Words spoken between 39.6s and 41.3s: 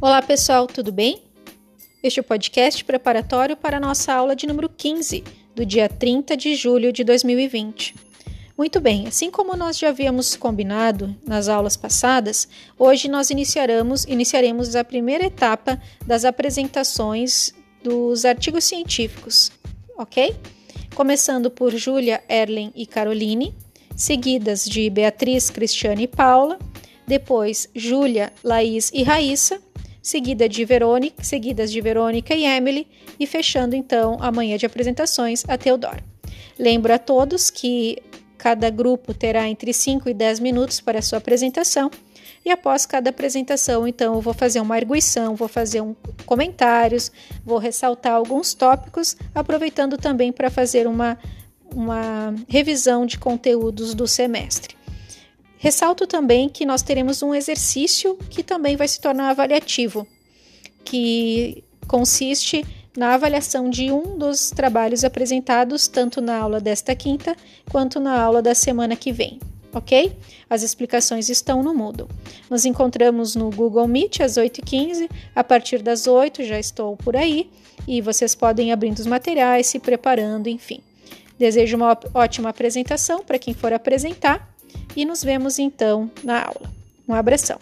5 e 10 minutos para sua